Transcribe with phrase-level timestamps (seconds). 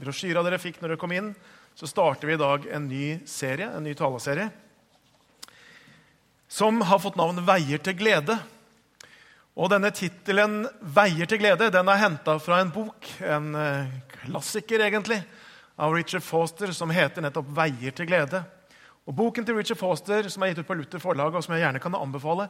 [0.00, 1.34] brosjyra dere fikk når dere kom inn,
[1.76, 4.46] så starter vi i dag en ny serie, en ny taleserie
[6.48, 8.38] som har fått navn 'Veier til glede'.
[9.54, 13.92] Og Denne tittelen 'Veier til glede' den er henta fra en bok, en eh,
[14.24, 15.22] klassiker egentlig,
[15.76, 18.42] av Richard Foster, som heter nettopp 'Veier til glede'.
[19.06, 21.68] Og Boken til Richard Foster, som er gitt ut på Luther forlag, og som jeg
[21.68, 22.48] gjerne kan anbefale,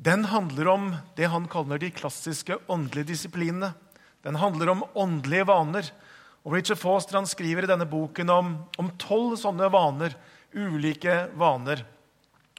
[0.00, 3.74] den handler om det han kaller de klassiske åndelige disiplinene.
[4.24, 5.92] Den handler om åndelige vaner.
[6.40, 10.14] Og Richard Foster han skriver i denne boken om tolv sånne vaner,
[10.56, 11.82] ulike vaner.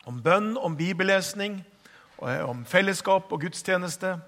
[0.05, 1.59] Om bønn, om bibellesning,
[2.21, 4.19] eh, om fellesskap og gudstjeneste.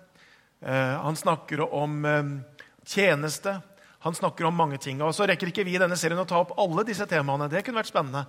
[0.62, 2.24] Eh, han snakker om eh,
[2.86, 3.60] tjeneste.
[4.00, 5.02] Han snakker om mange ting.
[5.02, 7.50] Og så rekker ikke vi i denne serien å ta opp alle disse temaene.
[7.50, 8.26] Det kunne vært spennende.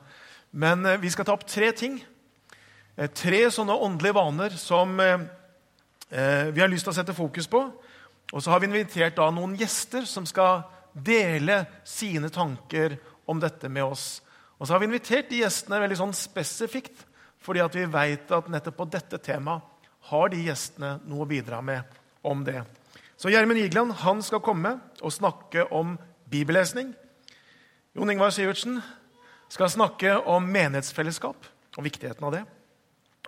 [0.53, 1.99] Men vi skal ta opp tre ting.
[2.95, 7.65] Tre sånne åndelige vaner som vi har lyst til å sette fokus på.
[8.31, 10.63] Og så har vi invitert da noen gjester som skal
[10.95, 14.23] dele sine tanker om dette med oss.
[14.59, 17.05] Og så har vi invitert de gjestene veldig sånn spesifikt,
[17.45, 21.61] fordi at vi vet at nettopp på dette temaet har de gjestene noe å bidra
[21.65, 21.85] med
[22.25, 22.63] om det.
[23.17, 25.97] Så Gjermund Igland han skal komme og snakke om
[26.31, 26.93] bibellesning.
[27.95, 28.81] Jon Ingvar Sivertsen
[29.53, 32.43] skal snakke om menighetsfellesskap og viktigheten av det.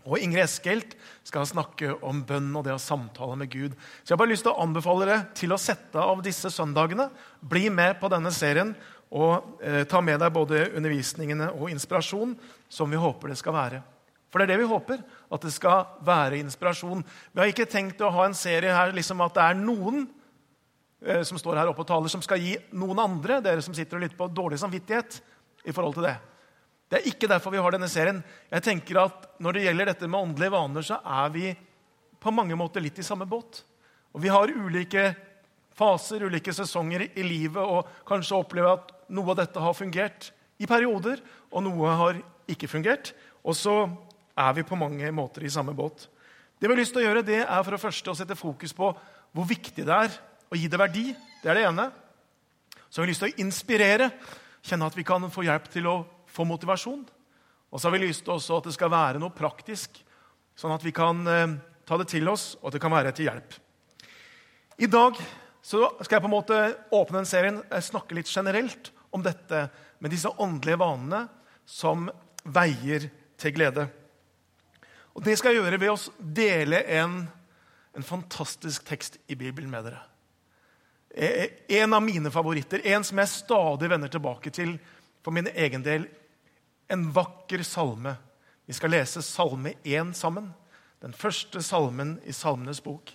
[0.07, 0.95] Og Ingrid Eskelt
[1.27, 3.75] skal snakke om bønn og det å samtale med Gud.
[4.03, 7.09] Så jeg har bare lyst til å anbefale dere til å sette av disse søndagene.
[7.43, 8.75] Bli med på denne serien
[9.11, 12.35] og eh, ta med deg både undervisningene og inspirasjon,
[12.71, 13.83] som vi håper det skal være.
[14.31, 17.03] For det er det vi håper, at det skal være inspirasjon.
[17.33, 20.05] Vi har ikke tenkt å ha en serie her liksom at det er noen
[21.03, 23.99] eh, som står her oppe og taler, som skal gi noen andre, dere som sitter
[23.99, 25.21] og lytter på, dårlig samvittighet
[25.67, 26.17] i forhold til det.
[26.87, 28.21] Det er ikke derfor vi har denne serien.
[28.51, 31.51] Jeg tenker at Når det gjelder dette med åndelige vaner, så er vi
[32.21, 33.65] på mange måter litt i samme båt.
[34.15, 35.11] Og Vi har ulike
[35.77, 40.67] faser, ulike sesonger i livet, og kanskje opplever at noe av dette har fungert i
[40.67, 41.21] perioder,
[41.53, 43.13] og noe har ikke fungert.
[43.45, 43.77] Og så
[44.37, 46.09] er vi på mange måter i samme båt.
[46.57, 48.73] Det vi har lyst til å gjøre, det er for det første å sette fokus
[48.73, 48.89] på
[49.37, 50.17] hvor viktig det er
[50.49, 51.07] å gi det verdi.
[51.43, 51.91] Det er det ene.
[52.89, 54.11] Så vi har lyst til å inspirere,
[54.65, 55.97] kjenne at vi kan få hjelp til å
[56.37, 57.05] få motivasjon.
[57.71, 59.99] Og så har vi lyst til også at det skal være noe praktisk,
[60.57, 61.57] sånn at vi kan eh,
[61.89, 63.57] ta det til oss, og at det kan være til hjelp.
[64.77, 65.19] I dag
[65.67, 66.61] skal jeg på en måte
[66.95, 69.67] åpne den serien eh, snakke litt generelt om dette
[69.99, 71.27] med disse åndelige vanene
[71.67, 72.11] som
[72.45, 73.09] veier
[73.41, 73.87] til glede.
[75.17, 77.23] Og Det skal jeg gjøre ved å dele en,
[77.97, 80.03] en fantastisk tekst i Bibelen med dere.
[81.17, 81.49] Eh,
[81.81, 84.77] en av mine favoritter, en som jeg stadig vender tilbake til
[85.25, 86.05] for min egen del
[86.89, 88.15] en vakker salme.
[88.67, 90.53] Vi skal lese Salme 1 sammen.
[91.01, 93.13] Den første salmen i Salmenes bok.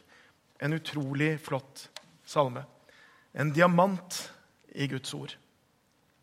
[0.59, 1.89] En utrolig flott
[2.25, 2.63] salme.
[3.33, 4.31] En diamant
[4.75, 5.35] i Guds ord.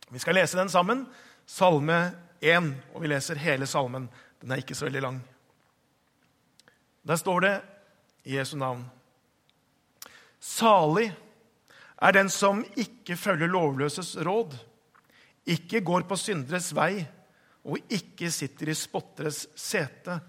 [0.09, 1.07] Vi skal lese den sammen.
[1.47, 4.09] Salme 1, og vi leser hele salmen.
[4.41, 5.21] Den er ikke så veldig lang.
[7.09, 7.55] Der står det
[8.25, 8.85] i Jesu navn
[10.41, 11.09] Salig
[11.99, 14.53] er den som ikke følger lovløses råd,
[15.47, 17.09] ikke går på synderes vei
[17.67, 20.21] og ikke sitter i spotteres sete,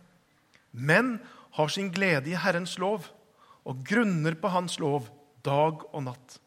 [0.72, 1.18] men
[1.58, 3.08] har sin glede i Herrens lov
[3.68, 5.10] og grunner på Hans lov
[5.46, 6.40] dag og natt.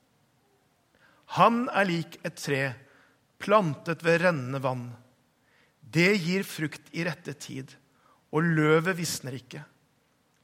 [1.38, 2.62] Han er lik et tre
[3.42, 4.90] plantet ved rennende vann.
[5.80, 7.72] Det gir frukt i rette tid,
[8.32, 9.62] og løvet visner ikke.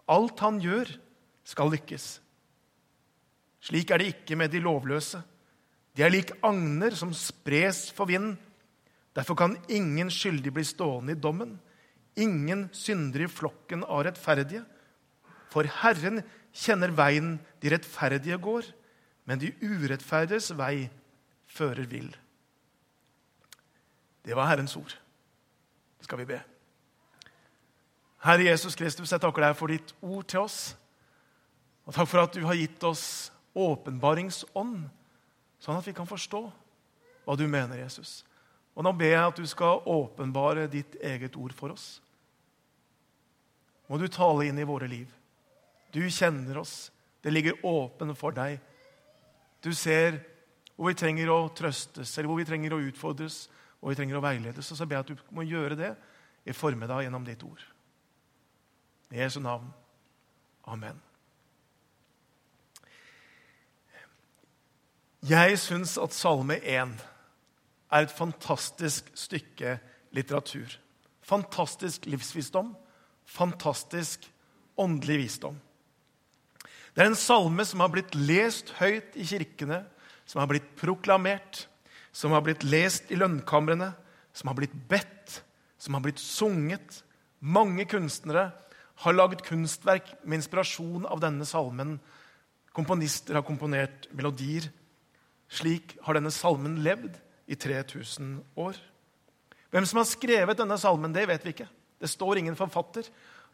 [0.09, 0.91] Alt han gjør,
[1.49, 2.07] skal lykkes.
[3.65, 5.21] Slik er det ikke med de lovløse.
[5.97, 8.37] De er lik agner som spres for vind.
[9.17, 11.57] Derfor kan ingen skyldig bli stående i dommen.
[12.19, 14.65] Ingen synder i flokken av rettferdige.
[15.53, 18.69] For Herren kjenner veien de rettferdige går,
[19.29, 20.89] men de urettferdiges vei
[21.49, 22.11] fører vill.
[24.25, 24.93] Det var Herrens ord.
[25.99, 26.39] Det skal vi be.
[28.27, 30.77] Herre Jesus Kristus, jeg takker deg for ditt ord til oss.
[31.87, 34.89] Og takk for at du har gitt oss åpenbaringsånd,
[35.59, 36.43] sånn at vi kan forstå
[37.25, 38.23] hva du mener, Jesus.
[38.79, 41.87] Og nå ber jeg at du skal åpenbare ditt eget ord for oss.
[43.91, 45.11] Må du tale inn i våre liv.
[45.91, 46.93] Du kjenner oss.
[47.21, 48.61] Det ligger åpen for deg.
[49.65, 50.21] Du ser
[50.77, 53.49] hvor vi trenger å trøstes, eller hvor vi trenger å utfordres,
[53.83, 54.71] og vi trenger å veiledes.
[54.71, 55.91] Og så ber jeg at du må gjøre det
[56.47, 57.65] i formiddag gjennom ditt ord.
[59.11, 59.67] I Jesu navn.
[60.71, 61.03] Amen.
[65.27, 66.95] Jeg syns at Salme 1
[67.93, 69.79] er et fantastisk stykke
[70.17, 70.69] litteratur.
[71.25, 72.75] Fantastisk livsvisdom,
[73.29, 74.29] fantastisk
[74.79, 75.59] åndelig visdom.
[76.95, 79.83] Det er en salme som har blitt lest høyt i kirkene,
[80.29, 81.67] som har blitt proklamert,
[82.13, 83.93] som har blitt lest i lønnkamrene,
[84.35, 85.43] som har blitt bedt,
[85.79, 87.03] som har blitt sunget.
[87.39, 88.51] Mange kunstnere
[89.05, 91.99] har laget kunstverk med inspirasjon av denne salmen.
[92.75, 94.67] Komponister har komponert melodier.
[95.49, 97.15] Slik har denne salmen levd
[97.49, 98.77] i 3000 år.
[99.73, 101.69] Hvem som har skrevet denne salmen, det vet vi ikke.
[101.99, 103.09] Det står ingen forfatter.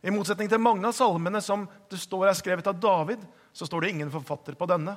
[0.04, 3.22] I motsetning til mange av salmene som det står er skrevet av David,
[3.54, 4.96] så står det ingen forfatter på denne.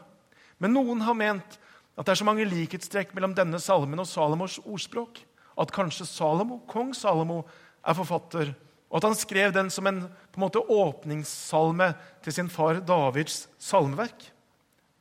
[0.57, 1.57] Men noen har ment
[1.97, 5.21] at det er så mange likhetstrekk mellom denne salmen og Salomos ordspråk
[5.57, 7.41] at kanskje Salomo, kong Salomo
[7.81, 8.51] er forfatter,
[8.87, 11.89] og at han skrev den som en, en måte, åpningssalme
[12.23, 14.29] til sin far Davids salmeverk.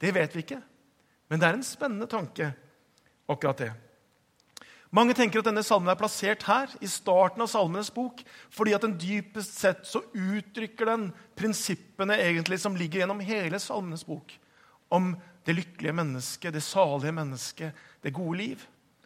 [0.01, 0.61] Det vet vi ikke,
[1.29, 2.51] men det er en spennende tanke,
[3.29, 3.73] akkurat det.
[4.95, 8.21] Mange tenker at denne salmen er plassert her, i starten av Salmenes bok,
[8.55, 14.07] fordi at den dypest sett så uttrykker den prinsippene egentlig som ligger gjennom hele Salmenes
[14.07, 14.31] bok,
[14.95, 15.15] om
[15.47, 18.63] det lykkelige mennesket, det salige mennesket, det gode liv,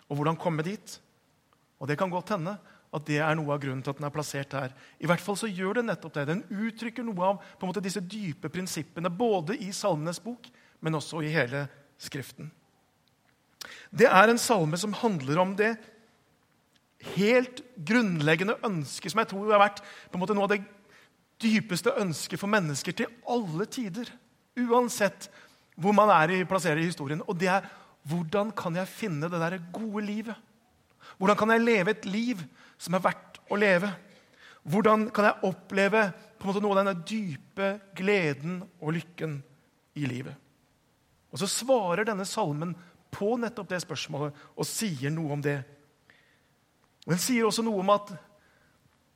[0.08, 0.98] og hvordan komme dit.
[1.80, 2.58] Og det kan godt hende
[2.90, 4.72] at det er noe av grunnen til at den er plassert her.
[4.98, 6.26] I hvert fall så gjør det nettopp det.
[6.28, 10.50] Den uttrykker noe av på en måte, disse dype prinsippene både i Salmenes bok,
[10.82, 11.68] men også i hele
[12.00, 12.48] Skriften.
[13.90, 15.74] Det er en salme som handler om det
[17.16, 20.62] helt grunnleggende ønsket som jeg tror har vært på en måte noe av det
[21.40, 24.10] dypeste ønsket for mennesker til alle tider.
[24.60, 25.30] Uansett
[25.80, 27.22] hvor man er i, plasserer i historien.
[27.24, 27.68] Og det er
[28.08, 30.36] hvordan kan jeg finne det der gode livet?
[31.18, 32.42] Hvordan kan jeg leve et liv
[32.80, 33.90] som er verdt å leve?
[34.68, 36.04] Hvordan kan jeg oppleve
[36.36, 39.38] på en måte noe av denne dype gleden og lykken
[39.96, 40.36] i livet?
[41.30, 42.74] Og så svarer denne salmen
[43.10, 45.58] på nettopp det spørsmålet og sier noe om det.
[47.06, 48.12] Den sier også noe om at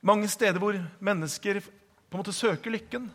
[0.05, 3.09] mange steder hvor mennesker på en måte søker lykken,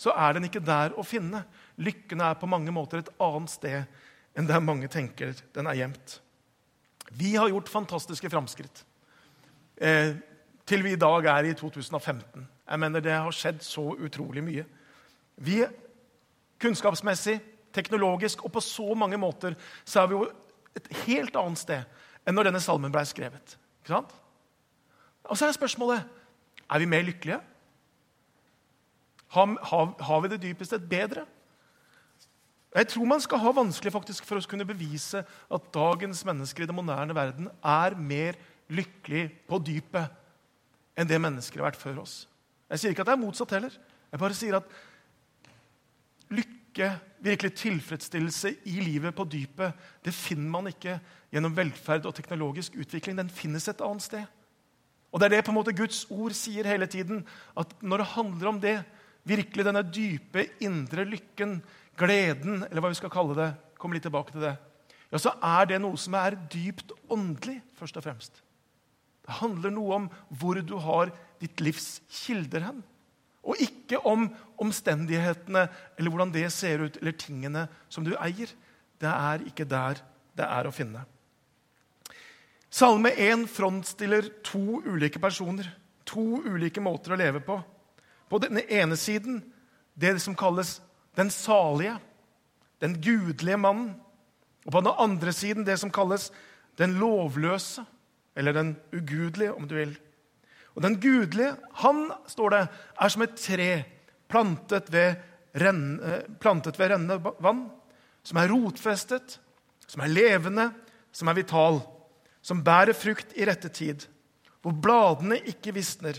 [0.00, 1.42] så er den ikke der å finne.
[1.80, 6.20] Lykken er på mange måter et annet sted enn der mange tenker den er gjemt.
[7.10, 8.84] Vi har gjort fantastiske framskritt
[9.82, 10.14] eh,
[10.64, 12.46] til vi i dag er i 2015.
[12.70, 14.64] Jeg mener Det har skjedd så utrolig mye.
[15.42, 15.64] Vi,
[16.60, 17.40] Kunnskapsmessig,
[17.74, 20.28] teknologisk og på så mange måter så er vi jo
[20.76, 23.56] et helt annet sted enn når denne salmen ble skrevet.
[23.80, 24.12] Ikke sant?
[25.30, 26.06] Og så er spørsmålet
[26.70, 27.40] er vi mer lykkelige.
[29.30, 31.24] Har, har, har vi det dypeste sett bedre?
[32.74, 36.68] Jeg tror man skal ha vanskelig faktisk for å kunne bevise at dagens mennesker i
[36.70, 38.38] den moderne verden er mer
[38.70, 40.18] lykkelig på dypet
[40.98, 42.14] enn det mennesker har vært før oss.
[42.70, 43.74] Jeg sier ikke at det er motsatt heller.
[44.10, 44.70] Jeg bare sier at
[46.30, 46.59] lykke,
[47.20, 49.72] virkelig tilfredsstillelse i livet på dypet,
[50.04, 50.98] det finner man ikke
[51.32, 53.18] gjennom velferd og teknologisk utvikling.
[53.18, 54.24] Den finnes et annet sted.
[55.10, 57.24] Og Det er det på en måte Guds ord sier hele tiden.
[57.58, 58.84] At når det handler om det,
[59.26, 61.62] virkelig denne dype, indre lykken,
[61.98, 64.54] gleden, eller hva vi skal kalle det, kommer litt tilbake til det,
[65.10, 68.42] ja, så er det noe som er dypt åndelig, først og fremst.
[69.26, 70.06] Det handler noe om
[70.40, 71.10] hvor du har
[71.42, 72.80] ditt livs kilder hen.
[73.46, 74.26] Og ikke om
[74.60, 75.64] omstendighetene
[75.96, 78.50] eller hvordan det ser ut, eller tingene som du eier.
[79.00, 80.02] Det er ikke der
[80.36, 81.04] det er å finne.
[82.70, 85.66] Salme 1 frontstiller to ulike personer,
[86.06, 87.56] to ulike måter å leve på.
[88.30, 89.40] På den ene siden
[89.98, 90.78] det som kalles
[91.18, 91.96] den salige,
[92.80, 93.96] den gudelige mannen.
[94.64, 96.28] Og på den andre siden det som kalles
[96.78, 97.82] den lovløse,
[98.38, 99.96] eller den ugudelige, om du vil.
[100.80, 102.60] Og den gudelige, han, står det,
[102.96, 103.72] er som et tre
[104.32, 105.18] plantet ved,
[105.60, 107.66] renne, eh, plantet ved rennende vann,
[108.24, 109.36] som er rotfestet,
[109.84, 110.70] som er levende,
[111.12, 111.82] som er vital,
[112.40, 114.06] som bærer frukt i rette tid,
[114.64, 116.16] hvor bladene ikke visner.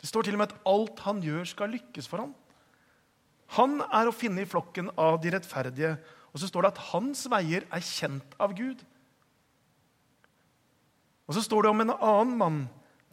[0.00, 2.32] Det står til og med at alt han gjør, skal lykkes for ham.
[3.60, 5.98] Han er å finne i flokken av de rettferdige.
[6.32, 8.80] Og så står det at hans veier er kjent av Gud.
[11.28, 12.60] Og så står det om en annen mann,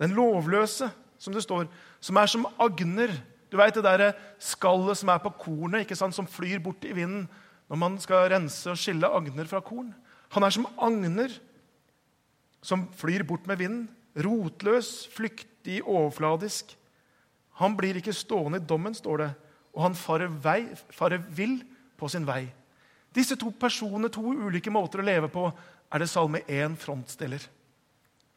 [0.01, 1.67] den lovløse, som det står,
[2.03, 3.13] som er som agner.
[3.51, 6.95] Du veit det der skallet som er på kornet, ikke sant, som flyr bort i
[6.95, 7.27] vinden
[7.65, 9.89] når man skal rense og skille agner fra korn.
[10.35, 11.33] Han er som agner
[12.65, 13.87] som flyr bort med vinden.
[14.15, 16.75] Rotløs, flyktig, overfladisk.
[17.59, 19.31] Han blir ikke stående i dommen, står det
[19.75, 20.61] og han farer, vei,
[20.95, 21.59] farer vill
[21.99, 22.47] på sin vei.
[23.15, 25.49] Disse to personene, to ulike måter å leve på,
[25.91, 27.43] er det Salme 1 frontstiller.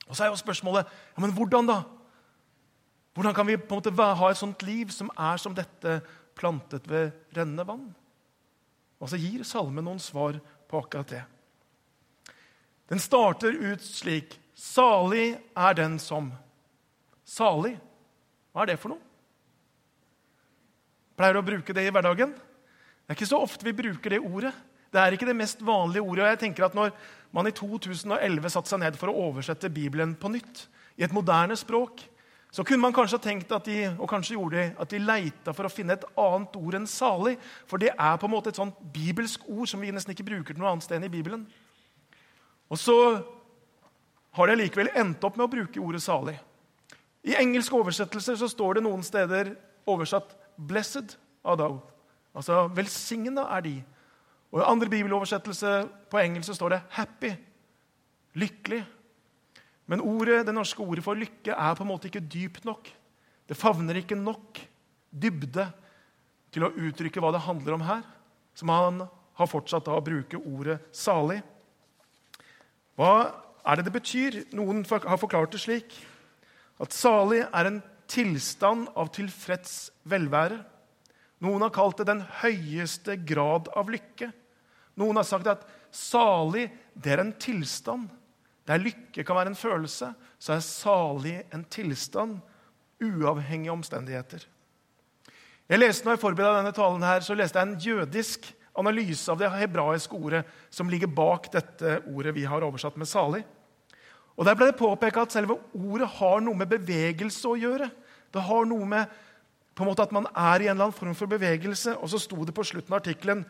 [0.09, 1.83] Og Så er jo spørsmålet ja, men hvordan da?
[3.15, 6.01] Hvordan kan vi på en måte ha et sånt liv som er som dette,
[6.39, 7.89] plantet ved rennende vann?
[8.99, 10.39] Og så gir salmen noen svar
[10.69, 11.25] på akkurat det.
[12.89, 16.33] Den starter ut slik Salig er den som
[17.29, 17.77] Salig?
[18.51, 19.03] Hva er det for noe?
[21.19, 22.33] Pleier du å bruke det i hverdagen?
[22.33, 24.55] Det er ikke så ofte vi bruker det ordet.
[24.93, 26.25] Det er ikke det mest vanlige ordet.
[26.25, 26.91] og jeg tenker at Når
[27.33, 30.69] man i 2011 satte seg ned for å oversette Bibelen på nytt,
[30.99, 32.01] i et moderne språk,
[32.51, 35.69] så kunne man kanskje tenkt at de og kanskje gjorde de, at de leita for
[35.69, 37.37] å finne et annet ord enn 'salig'.
[37.69, 40.55] For det er på en måte et sånt bibelsk ord som vi nesten ikke bruker
[40.55, 41.47] til noe annet sted enn i Bibelen.
[42.71, 43.23] Og så
[44.33, 46.41] har de likevel endt opp med å bruke ordet 'salig'.
[47.25, 49.55] I engelske oversettelser så står det noen steder
[49.87, 51.81] oversatt 'blessed thou'.
[52.35, 53.83] Altså 'velsigna er de'.
[54.53, 55.73] Og I andre bibeloversettelse
[56.11, 57.37] på engelsk står det 'happy'.
[58.35, 58.87] Lykkelig.
[59.87, 62.89] Men ordet, det norske ordet for lykke er på en måte ikke dypt nok.
[63.49, 64.61] Det favner ikke nok
[65.13, 65.73] dybde
[66.53, 68.03] til å uttrykke hva det handler om her.
[68.55, 71.43] Som han har fortsatt da å bruke ordet 'salig'.
[72.97, 73.33] Hva
[73.65, 74.45] er det det betyr?
[74.53, 75.95] Noen har forklart det slik
[76.81, 80.59] at salig er en tilstand av tilfreds velvære.
[81.45, 84.31] Noen har kalt det den høyeste grad av lykke.
[84.99, 85.65] Noen har sagt at
[85.95, 86.67] salig
[86.99, 88.09] det er en tilstand.
[88.69, 92.41] Der lykke kan være en følelse, så er salig en tilstand,
[92.99, 94.43] uavhengig av omstendigheter.
[95.69, 99.39] Jeg leste når jeg forberedte denne talen her, så leste jeg en jødisk analyse av
[99.41, 100.43] det hebraiske ordet
[100.75, 103.45] som ligger bak dette ordet vi har oversatt med 'salig'.
[104.39, 107.91] Og Der ble det påpeka at selve ordet har noe med bevegelse å gjøre.
[108.33, 109.07] Det har noe med
[109.79, 111.95] på en måte at man er i en eller annen form for bevegelse.
[112.03, 113.45] Og så sto det på slutten av artikkelen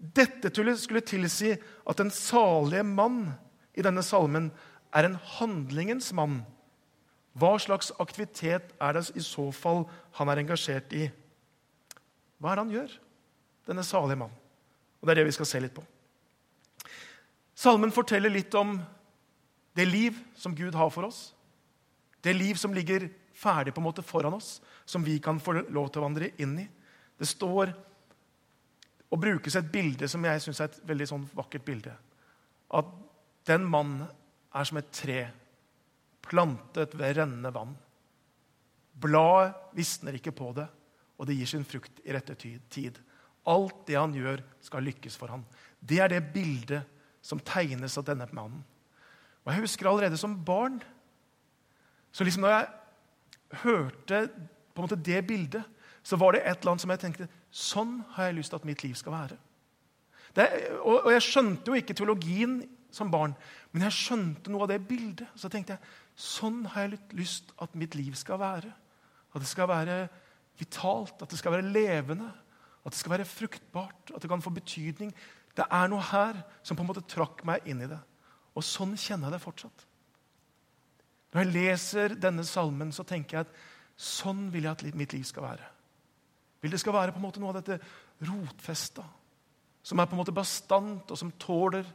[0.00, 0.48] dette
[0.80, 3.34] skulle tilsi at den salige mann
[3.76, 4.48] i denne salmen
[4.96, 6.40] er en handlingens mann.
[7.36, 9.84] Hva slags aktivitet er det i så fall
[10.16, 11.10] han er engasjert i?
[12.40, 12.94] Hva er det han gjør,
[13.68, 14.32] denne salige mann?
[15.00, 15.84] Og Det er det vi skal se litt på.
[17.54, 18.80] Salmen forteller litt om
[19.76, 21.34] det liv som Gud har for oss.
[22.24, 23.08] Det liv som ligger
[23.40, 26.58] ferdig på en måte foran oss, som vi kan få lov til å vandre inn
[26.60, 26.66] i.
[27.18, 27.72] Det står
[29.10, 31.94] og brukes et bilde som jeg syns er et veldig sånn vakkert bilde.
[32.76, 32.90] At
[33.48, 34.04] den mannen
[34.54, 35.22] er som et tre
[36.22, 37.72] plantet ved rennende vann.
[39.00, 40.66] Bladet visner ikke på det,
[41.18, 43.00] og det gir sin frukt i rette tid.
[43.50, 45.44] Alt det han gjør, skal lykkes for han.
[45.80, 48.62] Det er det bildet som tegnes av denne mannen.
[49.44, 50.78] Og Jeg husker allerede som barn
[52.12, 52.68] så liksom når jeg
[53.62, 55.64] hørte på en måte det bildet,
[56.02, 58.66] så var det et eller annet som jeg tenkte Sånn har jeg lyst til at
[58.68, 59.36] mitt liv skal være.
[60.36, 60.44] Det,
[60.78, 62.60] og, og, Jeg skjønte jo ikke teologien
[62.94, 63.34] som barn,
[63.72, 65.26] men jeg skjønte noe av det bildet.
[65.34, 68.70] Så tenkte jeg sånn har jeg lyst at mitt liv skal være.
[69.34, 69.98] At det skal være
[70.60, 72.30] vitalt, at det skal være levende,
[72.80, 75.12] at det skal være fruktbart, at det kan få betydning.
[75.56, 77.98] Det er noe her som på en måte trakk meg inn i det.
[78.54, 79.86] Og sånn kjenner jeg det fortsatt.
[81.30, 83.60] Når jeg leser denne salmen, så tenker jeg at
[84.00, 85.66] sånn vil jeg at mitt liv skal være.
[86.60, 87.78] Vil det skal være på en måte noe av dette
[88.26, 89.04] rotfesta,
[89.82, 91.86] som er på en måte bastant, og som tåler,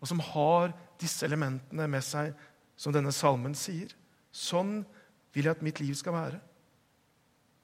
[0.00, 2.32] og som har disse elementene med seg,
[2.80, 3.92] som denne salmen sier.
[4.32, 4.80] Sånn
[5.34, 6.40] vil jeg at mitt liv skal være.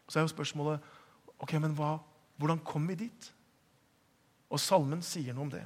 [0.06, 0.92] Så er jo spørsmålet
[1.40, 1.96] ok, men hva,
[2.36, 3.30] hvordan kom vi dit?
[4.52, 5.64] Og salmen sier noe om det.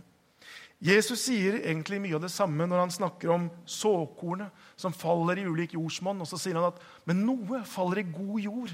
[0.81, 4.49] Jesus sier egentlig mye av det samme når han snakker om såkornet
[4.81, 6.23] som faller i ulik jordsmonn.
[6.25, 8.73] Og så sier han at men noe faller i god jord.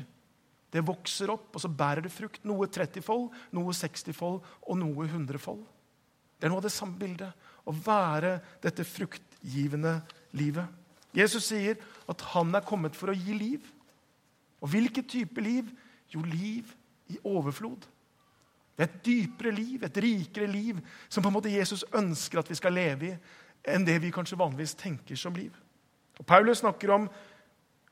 [0.71, 2.43] Det vokser opp, og så bærer det frukt.
[2.47, 5.63] Noe 30-fold, noe 60-fold og noe 100-fold.
[6.37, 7.33] Det er noe av det samme bildet.
[7.67, 9.99] Å være dette fruktgivende
[10.39, 10.69] livet.
[11.17, 13.67] Jesus sier at han er kommet for å gi liv.
[14.63, 15.71] Og hvilken type liv?
[16.13, 16.71] Jo, liv
[17.11, 17.87] i overflod.
[18.77, 22.51] Det er et dypere liv, et rikere liv, som på en måte Jesus ønsker at
[22.51, 23.15] vi skal leve i,
[23.73, 25.55] enn det vi kanskje vanligvis tenker som liv.
[26.21, 27.07] Og Paulus snakker om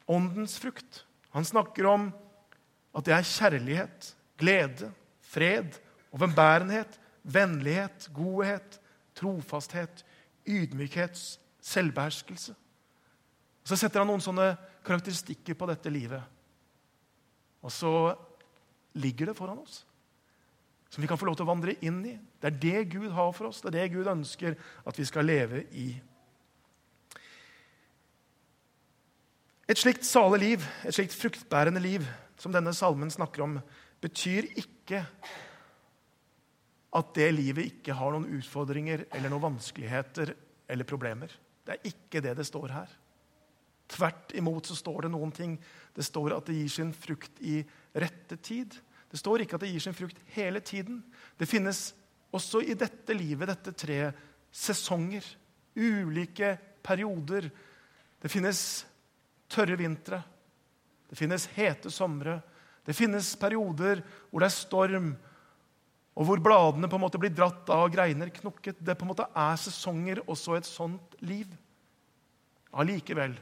[0.07, 1.05] åndens frukt.
[1.33, 2.11] Han snakker om
[2.95, 4.91] at det er kjærlighet, glede,
[5.25, 5.81] fred,
[6.13, 8.79] overbærenhet, vennlighet, godhet,
[9.17, 10.05] trofasthet,
[10.47, 11.17] ydmykhet,
[11.65, 12.53] selvbeherskelse.
[13.65, 14.53] Og Så setter han noen sånne
[14.85, 16.21] karakteristikker på dette livet.
[17.65, 18.13] Og så
[19.01, 19.81] ligger det foran oss
[20.95, 22.13] som vi kan få lov til å vandre inn i.
[22.39, 23.59] Det er det Gud har for oss.
[23.65, 24.55] Det er det Gud ønsker
[24.87, 25.89] at vi skal leve i.
[29.67, 32.07] Et slikt salig liv, et slikt fruktbærende liv
[32.39, 33.59] som denne salmen snakker om,
[34.05, 35.03] betyr ikke
[36.95, 40.31] at det livet ikke har noen utfordringer eller noen vanskeligheter
[40.71, 41.33] eller problemer.
[41.67, 42.99] Det er ikke det det står her.
[43.91, 45.59] Tvert imot så står det noen ting.
[45.91, 47.65] Det står at det gir sin frukt i
[47.99, 48.79] rette tid.
[49.15, 50.97] Det står ikke at det gir sin frukt hele tiden.
[51.39, 51.93] Det finnes
[52.35, 54.19] også i dette livet, dette treet,
[54.51, 55.23] sesonger.
[55.79, 57.47] Ulike perioder.
[58.19, 58.59] Det finnes
[59.47, 60.19] tørre vintre.
[61.07, 62.41] Det finnes hete somre.
[62.83, 64.03] Det finnes perioder
[64.33, 65.15] hvor det er storm.
[66.15, 68.83] og hvor bladene på en måte blir dratt av greiner knukket.
[68.83, 71.47] Det på en måte er sesonger også et sånt liv.
[72.75, 73.39] Allikevel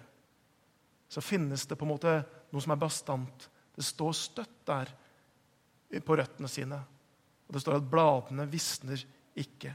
[1.08, 2.18] så finnes det på en måte
[2.52, 3.48] noe som er bastant.
[3.72, 4.92] Det står støtt der
[6.00, 6.78] på røttene sine.
[7.46, 9.02] Og det står at bladene visner
[9.38, 9.74] ikke.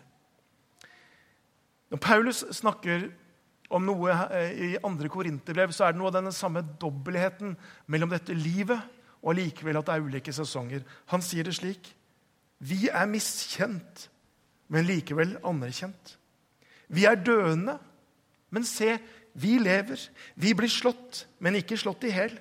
[1.93, 3.07] Når Paulus snakker
[3.69, 4.15] om noe
[4.55, 7.53] i andre korinterbrev, så er det noe av denne samme dobbeltheten
[7.91, 8.79] mellom dette livet
[9.21, 10.83] og allikevel at det er ulike sesonger.
[11.11, 11.93] Han sier det slik
[12.57, 14.07] vi er miskjent,
[14.73, 16.15] men likevel anerkjent.
[16.89, 17.77] Vi er døende,
[18.49, 18.95] men se,
[19.37, 20.01] vi lever.
[20.33, 22.33] Vi blir slått, men ikke slått i hjel.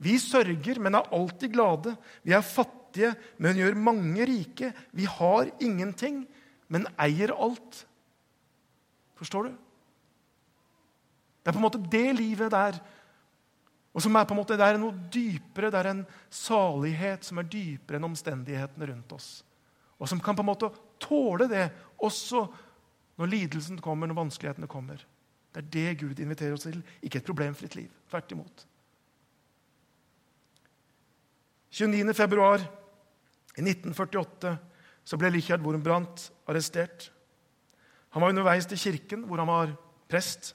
[0.00, 1.96] Vi sørger, men er alltid glade.
[2.24, 2.78] Vi er fattige,
[3.38, 4.72] men gjør mange rike.
[4.96, 6.22] Vi har ingenting,
[6.68, 7.82] men eier alt.
[9.18, 9.56] Forstår du?
[11.42, 12.78] Det er på en måte det livet der.
[13.96, 17.38] Og som er på en måte, Det er noe dypere, det er en salighet som
[17.38, 19.30] er dypere enn omstendighetene rundt oss
[19.98, 20.70] og som kan på en måte
[21.02, 22.44] tåle det også
[23.18, 25.02] når lidelsen kommer, når vanskelighetene kommer.
[25.54, 27.90] Det er det Gud inviterer oss til, ikke et problemfritt liv.
[28.10, 28.66] Tvert imot.
[31.74, 32.14] 29.
[32.14, 32.62] februar
[33.58, 34.54] i 1948
[35.08, 37.08] så ble Richard Wormbrandt arrestert.
[38.14, 39.72] Han var underveis til kirken, hvor han var
[40.08, 40.54] prest.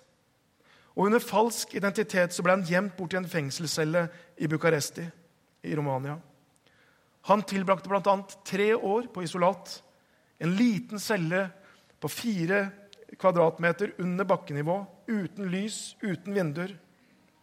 [0.93, 4.05] Og Under falsk identitet så ble han gjemt bort i en fengselscelle
[4.37, 5.05] i Bucuresti
[5.65, 6.19] i Romania.
[7.29, 8.15] Han tilbrakte bl.a.
[8.45, 9.77] tre år på isolat.
[10.43, 11.47] En liten celle
[12.03, 12.65] på fire
[13.19, 16.73] kvadratmeter under bakkenivå, uten lys, uten vinduer.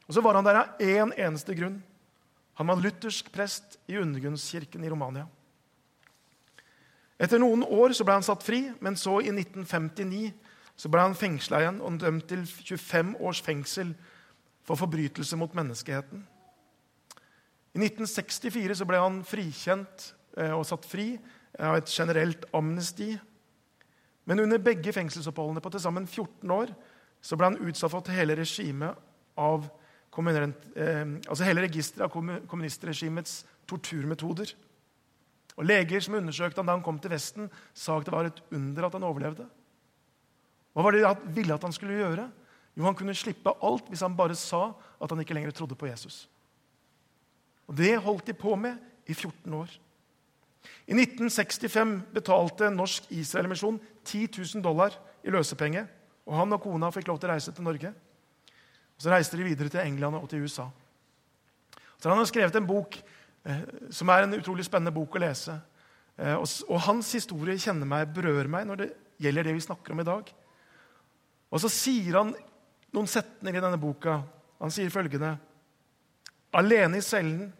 [0.06, 1.80] Og så var han der av én en eneste grunn.
[2.60, 5.24] Han var luthersk prest i undergrunnskirken i Romania.
[7.20, 10.30] Etter noen år ble han satt fri, men så, i 1959,
[10.80, 13.92] så ble han fengsla igjen og dømt til 25 års fengsel
[14.64, 16.22] for forbrytelse mot menneskeheten.
[17.76, 20.06] I 1964 så ble han frikjent
[20.40, 21.12] eh, og satt fri
[21.60, 23.12] av et generelt amnesti.
[24.24, 26.72] Men under begge fengselsoppholdene på til sammen 14 år
[27.20, 28.96] så ble han utsatt for hele regimet
[29.38, 31.44] av eh, altså
[32.00, 32.10] av
[32.48, 34.56] kommunistregimets torturmetoder.
[35.60, 38.38] Og Leger som undersøkte han da han kom til Vesten, sa at det var et
[38.56, 39.44] under at han overlevde.
[40.72, 42.30] Hva var det de ville at han skulle gjøre?
[42.78, 45.90] Jo, Han kunne slippe alt hvis han bare sa at han ikke lenger trodde på
[45.90, 46.28] Jesus.
[47.68, 49.68] Og Det holdt de på med i 14 år.
[50.86, 55.86] I 1965 betalte Norsk Israel-misjon 10 000 dollar i løsepenge.
[56.26, 57.92] Og han og kona fikk lov til å reise til Norge.
[58.96, 60.70] Og Så reiste de videre til England og til USA.
[61.98, 62.96] Så Han har skrevet en bok
[63.90, 65.54] som er en utrolig spennende bok å lese.
[66.20, 68.88] Eh, og, Hans historie kjenner meg, berører meg når det
[69.24, 70.32] gjelder det vi snakker om i dag.
[71.50, 72.34] Og Så sier han
[72.94, 74.20] noen setninger i denne boka.
[74.60, 75.36] Han sier følgende.:
[76.52, 77.52] Alene i cellen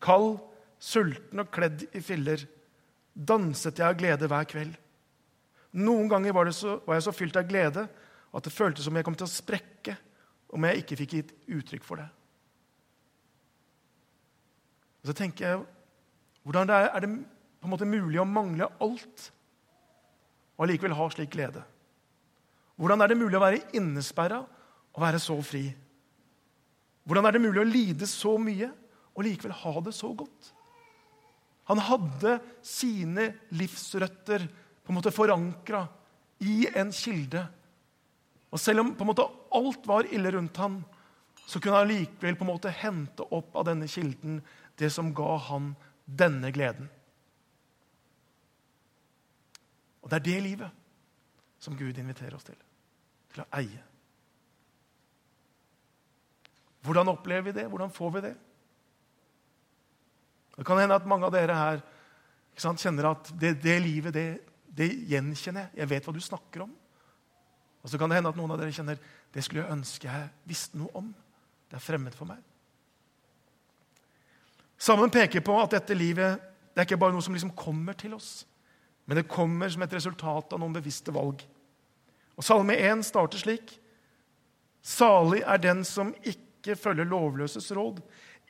[0.00, 0.38] Kald,
[0.80, 2.46] sulten og kledd i filler
[3.12, 4.78] danset jeg av glede hver kveld.
[5.76, 7.84] Noen ganger var, så, var, jeg så fylt av glede
[8.30, 9.96] at det føltes som jeg kom til å sprekke
[10.50, 12.08] om jeg ikke fikk gitt uttrykk for det.
[15.00, 15.60] Og så tenker jeg
[16.46, 17.10] hvordan det er, er det
[17.60, 19.26] på en måte mulig å mangle alt
[20.56, 21.62] og allikevel ha slik glede?
[22.80, 25.66] Hvordan er det mulig å være innesperra og være så fri?
[27.04, 28.70] Hvordan er det mulig å lide så mye
[29.20, 30.52] og likevel ha det så godt.
[31.70, 34.46] Han hadde sine livsrøtter
[34.80, 35.84] på en måte forankra
[36.42, 37.42] i en kilde.
[38.50, 40.80] Og selv om på en måte alt var ille rundt ham,
[41.46, 44.40] så kunne han likevel på en måte hente opp av denne kilden
[44.80, 46.88] det som ga han denne gleden.
[50.00, 50.80] Og det er det livet
[51.60, 52.58] som Gud inviterer oss til.
[53.30, 53.82] Til å eie.
[56.80, 57.68] Hvordan opplever vi det?
[57.68, 58.34] Hvordan får vi det?
[60.56, 61.82] Det kan hende at mange av dere her
[62.60, 64.26] sant, kjenner at det, det livet, det,
[64.64, 65.80] det, gjenkjenner jeg.
[65.82, 66.72] Jeg vet hva du snakker om.
[67.80, 70.30] Og så kan det hende at noen av dere kjenner det skulle jeg ønske jeg
[70.48, 71.12] visste noe om.
[71.70, 72.42] Det er fremmed for meg.
[74.80, 76.40] Sammen peker på at dette livet
[76.70, 78.46] det er ikke bare noe som liksom kommer til oss,
[79.04, 81.42] men det kommer som et resultat av noen bevisste valg.
[82.38, 83.74] Og Salme 1 starter slik.:
[84.80, 87.98] Salig er den som ikke følger lovløses råd,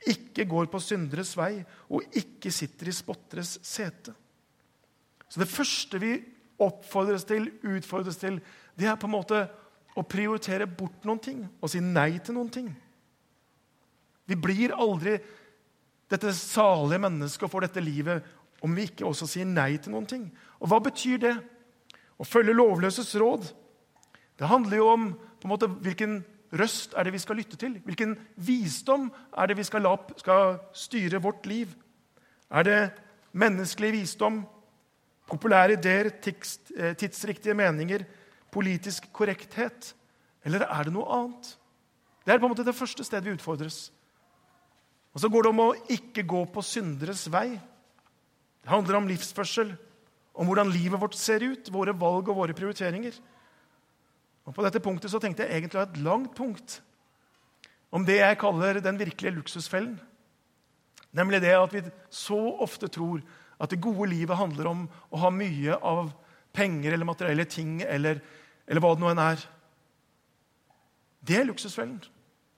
[0.07, 4.13] ikke går på synderes vei og ikke sitter i spotteres sete.
[5.27, 6.13] Så det første vi
[6.61, 8.39] oppfordres til, utfordres til,
[8.77, 9.43] det er på en måte
[9.97, 12.71] å prioritere bort noen ting og si nei til noen ting.
[14.29, 15.17] Vi blir aldri
[16.11, 18.27] dette salige mennesket og får dette livet
[18.61, 20.27] om vi ikke også sier nei til noen ting.
[20.61, 21.33] Og hva betyr det?
[22.21, 23.47] Å følge lovløses råd.
[24.37, 25.07] Det handler jo om
[25.41, 26.19] på en måte, hvilken
[26.53, 27.79] røst er det vi skal lytte til?
[27.85, 31.71] Hvilken visdom er det vi skal la skal styre vårt liv?
[32.51, 32.79] Er det
[33.33, 34.43] menneskelig visdom?
[35.31, 38.03] Populære ideer, eh, tidsriktige meninger,
[38.51, 39.95] politisk korrekthet?
[40.45, 41.55] Eller er det noe annet?
[42.25, 43.91] Det er på en måte det første stedet vi utfordres.
[45.11, 47.49] Og så går det om å ikke gå på synderes vei.
[48.61, 49.73] Det handler om livsførsel,
[50.37, 53.17] om hvordan livet vårt ser ut, våre valg og våre prioriteringer.
[54.47, 56.79] Og På dette punktet så tenkte jeg egentlig å ha et langt punkt
[57.91, 59.97] om det jeg kaller den virkelige luksusfellen.
[61.11, 63.19] Nemlig det at vi så ofte tror
[63.61, 66.13] at det gode livet handler om å ha mye av
[66.55, 68.21] penger eller materielle ting eller,
[68.65, 69.43] eller hva det nå enn er.
[71.21, 71.99] Det er luksusfellen.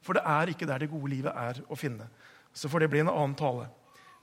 [0.04, 2.06] For det er ikke der det gode livet er å finne.
[2.54, 3.68] Så får det bli en annen tale.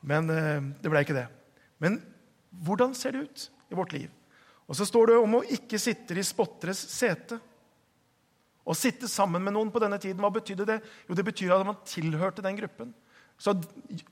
[0.00, 1.26] Men eh, det ble ikke det.
[1.82, 1.98] Men
[2.64, 4.08] hvordan ser det ut i vårt liv?
[4.70, 7.40] Og så står det om å ikke sitte i spotteres sete.
[8.62, 10.78] Å sitte sammen med noen på denne tiden, hva betydde det?
[11.08, 12.92] Jo, det betyr at man tilhørte den gruppen.
[13.40, 13.56] Så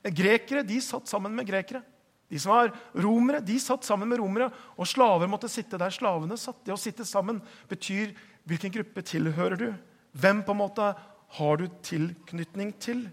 [0.03, 1.83] Grekere de satt sammen med grekere.
[2.29, 4.49] De som var romere, de satt sammen med romere.
[4.77, 6.59] Og slaver måtte sitte der slavene satt.
[6.65, 8.11] Det å sitte sammen betyr
[8.49, 9.69] hvilken gruppe tilhører du?
[10.17, 10.91] Hvem på en måte
[11.39, 13.07] har du tilknytning til?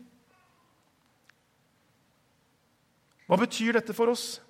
[3.27, 4.41] Hva betyr dette for oss?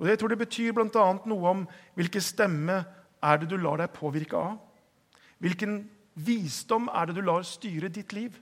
[0.00, 1.06] Og jeg tror Det betyr bl.a.
[1.26, 1.64] noe om
[1.98, 2.84] hvilken stemme
[3.20, 4.56] er det du lar deg påvirke av.
[5.40, 5.82] Hvilken
[6.14, 8.32] visdom er det du lar styre ditt liv?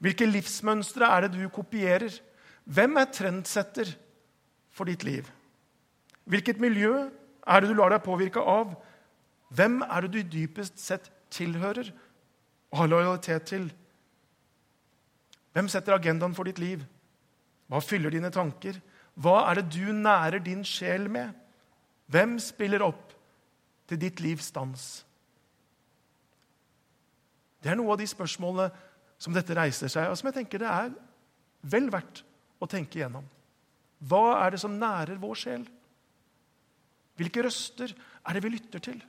[0.00, 2.12] Hvilke livsmønstre er det du kopierer?
[2.64, 3.92] Hvem er trendsetter
[4.72, 5.28] for ditt liv?
[6.24, 7.10] Hvilket miljø
[7.46, 8.72] er det du lar deg påvirke av?
[9.54, 11.92] Hvem er det du dypest sett tilhører
[12.72, 13.68] og har lojalitet til?
[15.52, 16.82] Hvem setter agendaen for ditt liv?
[17.74, 18.76] Hva fyller dine tanker?
[19.18, 21.32] Hva er det du nærer din sjel med?
[22.06, 23.10] Hvem spiller opp
[23.90, 24.84] til ditt livs dans?
[27.58, 28.68] Det er noe av de spørsmålene
[29.18, 30.94] som dette reiser seg, og som jeg tenker det er
[31.66, 32.22] vel verdt
[32.62, 33.26] å tenke igjennom.
[34.06, 35.66] Hva er det som nærer vår sjel?
[37.18, 39.02] Hvilke røster er det vi lytter til?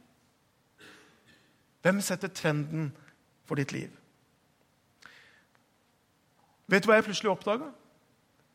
[1.85, 2.89] Hvem setter trenden
[3.45, 3.93] for ditt liv?
[6.65, 7.69] Vet du hva jeg plutselig oppdaga?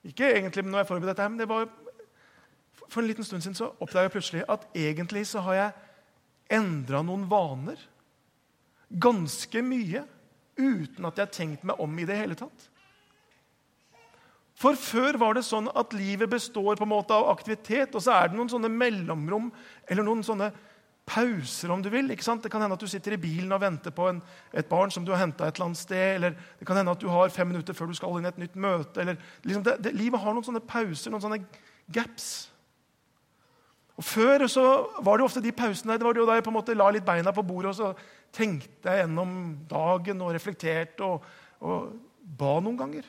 [0.06, 1.68] Ikke egentlig når jeg forberedte dette, men det var
[2.90, 7.04] for en liten stund siden så oppdaga jeg plutselig at egentlig så har jeg endra
[7.06, 7.78] noen vaner
[8.90, 10.02] ganske mye
[10.58, 12.66] uten at jeg har tenkt meg om i det hele tatt.
[14.60, 18.12] For før var det sånn at livet består på en måte av aktivitet, og så
[18.16, 19.48] er det noen sånne mellomrom
[19.86, 20.50] eller noen sånne
[21.10, 22.10] pauser, om du vil.
[22.14, 22.42] ikke sant?
[22.44, 24.20] Det kan hende at du sitter i bilen og venter på en,
[24.54, 26.14] et barn som du har henta et eller annet sted.
[26.18, 28.40] Eller det kan hende at du har fem minutter før du skal inn i et
[28.44, 29.00] nytt møte.
[29.02, 31.42] eller liksom det, det, Livet har noen sånne pauser, noen sånne
[31.90, 32.30] gaps.
[33.98, 34.64] Og Før så
[35.02, 36.86] var det jo ofte de pausene det var jo da jeg på en måte la
[36.94, 37.90] litt beina på bordet og så
[38.32, 39.32] tenkte jeg gjennom
[39.68, 41.26] dagen og reflekterte og,
[41.60, 41.90] og
[42.38, 43.08] ba noen ganger.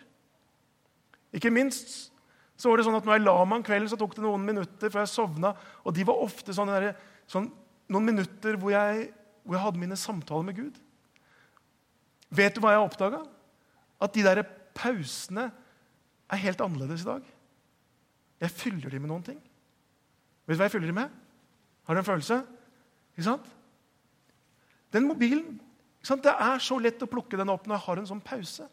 [1.32, 2.12] Ikke minst
[2.60, 4.44] så var det sånn at når jeg la meg om kvelden, så tok det noen
[4.46, 5.56] minutter før jeg sovna.
[5.82, 7.00] Og de var ofte sånne der,
[7.32, 7.48] sånn,
[7.92, 9.10] noen minutter hvor jeg,
[9.44, 10.80] hvor jeg, hadde mine samtaler med Gud.
[12.32, 13.22] Vet du hva jeg oppdaga?
[14.02, 14.44] At de der
[14.78, 15.50] pausene
[16.32, 17.26] er helt annerledes i dag.
[18.42, 19.42] Jeg fyller de med noen ting.
[20.48, 21.18] Vet du hva jeg fyller de med?
[21.86, 22.40] Har du en følelse?
[23.14, 23.50] Ikke sant?
[24.94, 25.60] Den mobilen
[26.02, 26.24] ikke sant?
[26.26, 28.66] Det er så lett å plukke den opp når jeg har en sånn pause.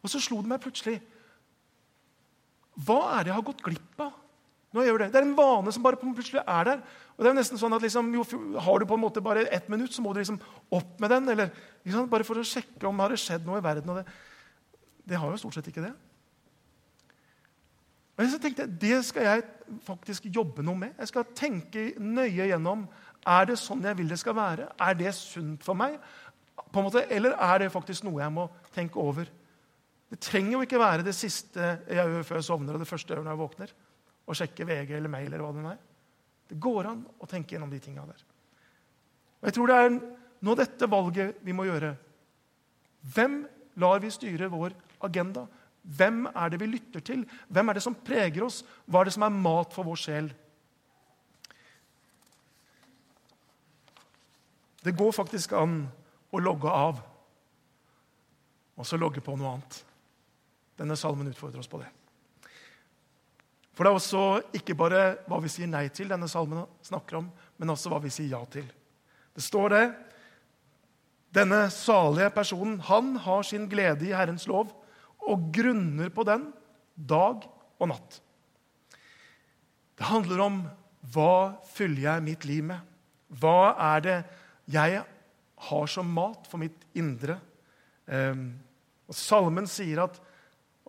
[0.00, 0.96] Og så slo det meg plutselig
[2.80, 4.14] Hva er det jeg har gått glipp av?
[4.70, 6.82] Når jeg gjør Det Det er en vane som bare plutselig er der.
[7.16, 8.24] Og det er jo nesten sånn at liksom, jo,
[8.58, 11.28] Har du på en måte bare ett minutt, så må du liksom opp med den.
[11.28, 11.50] Eller,
[12.06, 13.96] bare for å sjekke om det har skjedd noe i verden.
[13.96, 14.06] Det,
[15.10, 15.94] det har jo stort sett ikke det.
[18.20, 19.44] Og så tenkte jeg, Det skal jeg
[19.86, 20.94] faktisk jobbe noe med.
[20.98, 22.86] Jeg skal tenke nøye gjennom
[23.28, 24.70] er det sånn jeg vil det skal være.
[24.80, 25.98] Er det sunt for meg?
[26.70, 29.28] På en måte, eller er det faktisk noe jeg må tenke over?
[30.10, 33.12] Det trenger jo ikke være det siste jeg gjør før jeg sovner, og det første
[33.12, 33.74] jeg gjør når jeg våkner.
[34.30, 35.26] Å sjekke VG eller mail.
[35.26, 35.78] eller hva Det er.
[36.50, 38.22] Det går an å tenke gjennom de tinga der.
[39.40, 39.90] Og Jeg tror det er
[40.40, 41.96] nå dette valget vi må gjøre.
[43.14, 43.42] Hvem
[43.80, 45.46] lar vi styre vår agenda?
[45.82, 47.24] Hvem er det vi lytter til?
[47.48, 48.62] Hvem er det som preger oss?
[48.86, 50.32] Hva er det som er mat for vår sjel?
[54.80, 55.82] Det går faktisk an
[56.32, 57.00] å logge av
[58.80, 59.80] og så logge på noe annet.
[60.80, 61.88] Denne salmen utfordrer oss på det.
[63.80, 64.22] For det er også
[64.58, 68.10] ikke bare hva vi sier nei til, denne salmen snakker om, men også hva vi
[68.12, 68.66] sier ja til.
[69.32, 69.84] Det står det.
[71.32, 74.68] Denne salige personen, han har sin glede i Herrens lov
[75.24, 76.44] og grunner på den
[76.92, 77.48] dag
[77.80, 78.20] og natt.
[79.96, 80.62] Det handler om
[81.16, 82.84] hva fyller jeg mitt liv med?
[83.32, 84.18] Hva er det
[84.76, 85.00] jeg
[85.70, 87.40] har som mat for mitt indre?
[88.04, 88.44] Eh,
[89.08, 90.20] og Salmen sier at,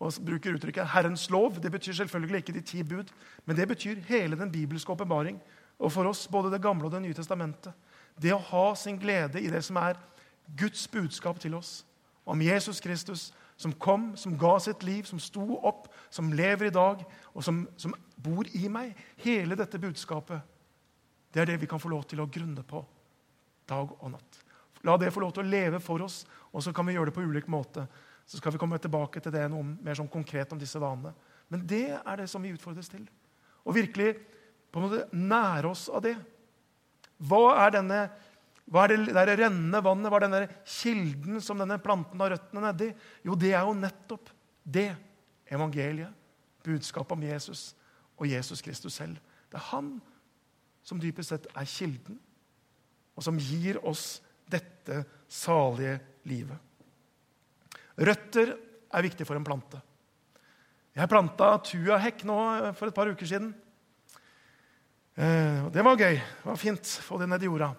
[0.01, 1.61] og bruker uttrykket 'Herrens lov'.
[1.61, 3.11] Det betyr selvfølgelig ikke de ti bud,
[3.45, 5.41] men det betyr hele den bibelske åpenbaring.
[5.79, 7.73] og for oss, både Det gamle og Det nye testamentet.
[8.21, 9.93] Det å ha sin glede i det som er
[10.57, 11.85] Guds budskap til oss
[12.25, 16.69] om Jesus Kristus, som kom, som ga sitt liv, som sto opp, som lever i
[16.69, 18.95] dag, og som, som bor i meg.
[19.17, 20.41] Hele dette budskapet
[21.33, 22.85] det er det vi kan få lov til å grunne på
[23.69, 24.39] dag og natt.
[24.83, 27.15] La det få lov til å leve for oss, og så kan vi gjøre det
[27.15, 27.87] på ulik måte.
[28.31, 31.11] Så skal vi komme tilbake til det noe mer sånn konkret om disse vanene.
[31.51, 33.03] Men det er det som vi utfordres til.
[33.67, 34.13] Å virkelig
[34.71, 36.13] på en måte nære oss av det.
[37.27, 37.99] Hva er, denne,
[38.71, 42.63] hva er det der rennende vannet, hva er denne kilden som denne planten har røttene
[42.69, 42.87] nedi?
[43.27, 44.31] Jo, det er jo nettopp
[44.63, 44.87] det
[45.51, 46.15] evangeliet,
[46.63, 47.67] budskapet om Jesus
[48.15, 49.19] og Jesus Kristus selv.
[49.51, 49.97] Det er han
[50.87, 52.15] som dypest sett er kilden,
[53.11, 56.70] og som gir oss dette salige livet.
[58.01, 58.55] Røtter
[58.91, 59.79] er viktig for en plante.
[60.97, 62.37] Jeg planta tuahekk nå
[62.75, 63.51] for et par uker siden.
[65.15, 66.17] Eh, det var gøy.
[66.17, 67.71] Det var fint å få det ned i jorda.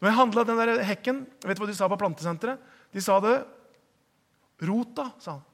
[0.00, 2.60] Når jeg handla den der hekken, vet du hva de sa på plantesenteret?
[2.94, 3.38] De sa det
[4.60, 5.46] Rota, sa han.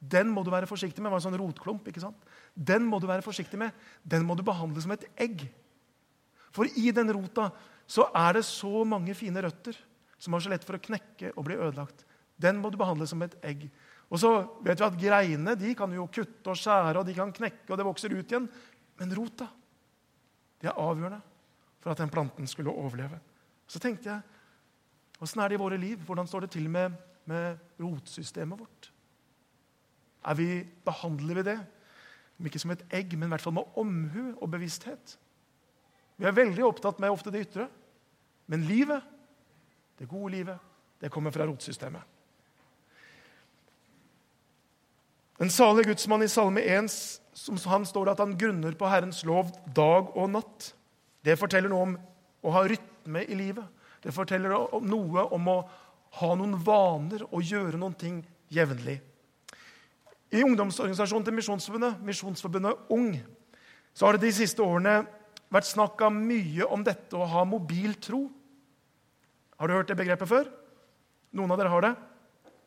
[0.00, 1.10] Den må du være forsiktig med.
[1.10, 1.86] Det var en sånn rotklump.
[1.88, 2.28] ikke sant?
[2.54, 3.72] Den må du være forsiktig med.
[4.04, 5.44] Den må du behandle som et egg.
[6.56, 7.50] For i den rota
[7.90, 9.76] så er det så mange fine røtter
[10.20, 12.04] som har så lett for å knekke og bli ødelagt.
[12.40, 13.66] Den må du behandle som et egg.
[14.10, 14.30] Og så
[14.64, 17.78] vet vi at Greinene de kan jo kutte og skjære, og de kan knekke, og
[17.78, 18.48] det vokser ut igjen.
[19.00, 19.48] Men rota
[20.60, 21.20] det er avgjørende
[21.80, 23.16] for at den planten skulle overleve.
[23.70, 26.00] Så tenkte jeg åssen er det i våre liv?
[26.04, 26.96] Hvordan står det til med,
[27.28, 28.90] med rotsystemet vårt?
[30.36, 30.48] Vi,
[30.84, 31.58] behandler vi det?
[32.40, 35.16] Om ikke som et egg, men i hvert fall med omhu og bevissthet.
[36.20, 37.68] Vi er veldig opptatt med ofte det ytre.
[38.52, 39.04] Men livet,
[39.96, 40.58] det gode livet,
[41.00, 42.19] det kommer fra rotsystemet.
[45.40, 46.90] En salig gudsmann i Salme 1
[47.40, 50.74] som han står det at han grunner på Herrens lov dag og natt.
[51.24, 51.94] Det forteller noe om
[52.44, 53.64] å ha rytme i livet.
[54.04, 54.52] Det forteller
[54.84, 55.56] noe om å
[56.20, 58.20] ha noen vaner og gjøre noen ting
[58.52, 58.98] jevnlig.
[60.30, 63.14] I ungdomsorganisasjonen til Misjonsforbundet, Misjonsforbundet Ung,
[63.96, 65.00] så har det de siste årene
[65.50, 68.26] vært snakka mye om dette å ha mobil tro.
[69.56, 70.52] Har du hørt det begrepet før?
[71.32, 71.96] Noen av dere har det?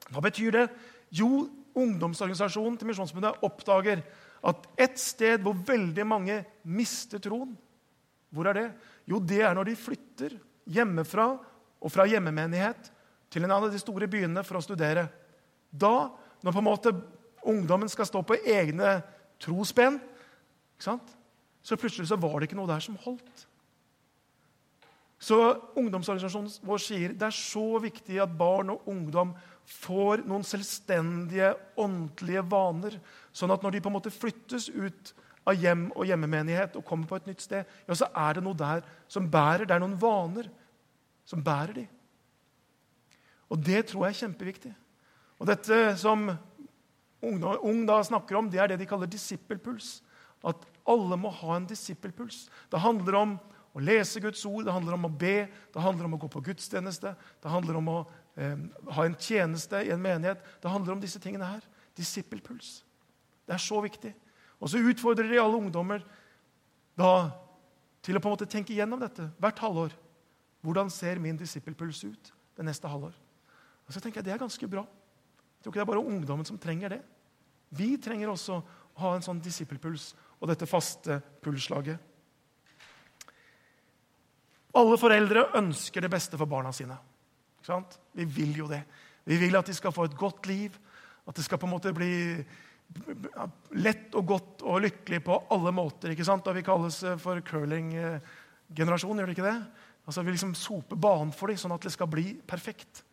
[0.10, 0.72] Hva betyr det?
[1.14, 1.46] Jo,
[1.78, 4.04] ungdomsorganisasjonen til Misjonsforbundet oppdager
[4.44, 7.56] at et sted hvor veldig mange mister troen
[8.34, 8.70] Hvor er det?
[9.06, 11.28] Jo, det er når de flytter hjemmefra
[11.84, 12.90] og fra hjemmemenighet
[13.30, 15.08] til en av de store byene for å studere.
[15.70, 16.10] Da,
[16.42, 16.94] når på en måte
[17.46, 19.02] ungdommen skal stå på egne
[19.42, 20.00] trosben,
[20.82, 23.46] så plutselig så var det ikke noe der som holdt.
[25.24, 25.38] Så
[25.80, 29.32] Ungdomsorganisasjonen vår sier det er så viktig at barn og ungdom
[29.70, 32.98] får noen selvstendige åndelige vaner,
[33.36, 35.14] sånn at når de på en måte flyttes ut
[35.48, 38.58] av hjem og hjemmemenighet og kommer på et nytt sted, ja, så er det noe
[38.60, 39.68] der som bærer.
[39.68, 40.50] Det er noen vaner
[41.28, 41.86] som bærer de.
[43.52, 44.74] Og det tror jeg er kjempeviktig.
[45.40, 46.32] Og dette som
[47.24, 50.02] Ung da snakker om, det er det de kaller disippelpuls.
[50.44, 52.50] At alle må ha en disippelpuls.
[52.68, 53.38] Det handler om
[53.74, 56.44] å lese Guds ord, det handler om å be, det handler om å gå på
[56.46, 58.00] gudstjeneste, det handler om å
[58.36, 60.42] ha en tjeneste i en menighet.
[60.62, 61.66] Det handler om disse tingene her.
[61.98, 62.82] Disippelpuls.
[63.46, 64.14] Det er så viktig.
[64.64, 66.06] Og så utfordrer de alle ungdommer
[66.98, 67.30] da
[68.04, 69.94] til å på en måte tenke igjennom dette hvert halvår.
[70.64, 73.14] Hvordan ser min disippelpuls ut det neste halvår?
[73.84, 74.84] Og så tenker jeg Det er ganske bra.
[74.84, 77.02] Jeg tror ikke det er bare ungdommen som trenger det.
[77.70, 78.64] Vi trenger også å
[79.02, 81.98] ha en sånn disippelpuls og dette faste pulsslaget.
[84.74, 86.98] Alle foreldre ønsker det beste for barna sine.
[88.14, 88.84] Vi vil jo det.
[89.26, 90.76] Vi vil at de skal få et godt liv,
[91.28, 92.44] at det skal på en måte bli
[93.80, 96.12] lett og godt og lykkelig på alle måter.
[96.12, 96.46] ikke sant?
[96.46, 99.58] Da vi kalles eh, for curling-generasjon, gjør det ikke det?
[100.06, 103.04] Altså Vi liksom soper banen for dem, sånn at det skal bli perfekt.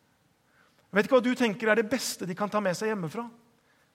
[0.91, 3.23] Jeg vet ikke hva du tenker er det beste de kan ta med seg hjemmefra.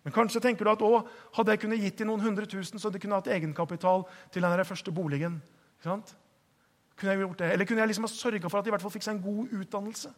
[0.06, 1.02] Men kanskje tenker du at å,
[1.36, 4.64] hadde jeg kunnet gitt dem noen hundre tusen, så de kunne hatt egenkapital til den
[4.64, 5.40] første boligen.
[5.82, 7.50] Kunne jeg gjort det?
[7.52, 9.24] Eller kunne jeg liksom ha sørga for at de i hvert fall fikk seg en
[9.26, 10.12] god utdannelse?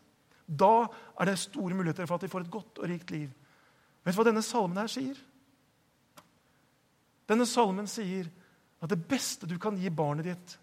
[0.48, 0.88] Da
[1.20, 3.28] er det store muligheter for at de får et godt og rikt liv.
[4.04, 5.18] Vet du hva denne salmen her sier?
[7.28, 8.30] Denne salmen sier
[8.80, 10.56] at det beste du kan gi barnet ditt,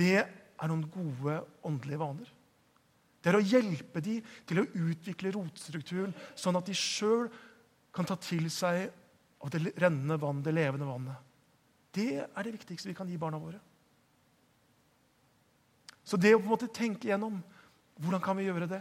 [0.00, 1.36] det er noen gode
[1.66, 2.30] åndelige vaner.
[3.20, 7.28] Det er å hjelpe dem til å utvikle rotstrukturen, sånn at de sjøl
[7.94, 8.88] kan ta til seg
[9.40, 11.28] av det rennende vann, det levende vannet.
[11.92, 13.60] Det er det viktigste vi kan gi barna våre.
[16.04, 17.38] Så det å på en måte tenke gjennom
[18.00, 18.80] hvordan kan vi gjøre det?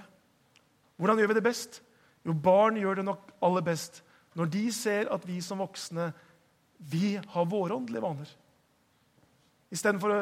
[0.99, 1.81] Hvordan gjør vi det best?
[2.25, 4.03] Jo, barn gjør det nok aller best
[4.37, 6.11] når de ser at vi som voksne
[6.91, 8.29] vi har våre åndelige vaner.
[9.71, 10.13] Istedenfor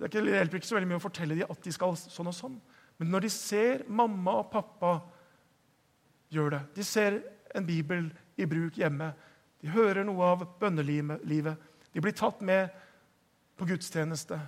[0.00, 2.54] Det hjelper ikke så veldig mye å fortelle dem at de skal sånn og sånn.
[2.96, 4.94] Men når de ser mamma og pappa
[6.32, 7.18] gjøre det De ser
[7.54, 8.06] en bibel
[8.38, 9.10] i bruk hjemme.
[9.60, 11.58] De hører noe av bønnelivet.
[11.92, 12.70] De blir tatt med
[13.58, 14.38] på gudstjeneste.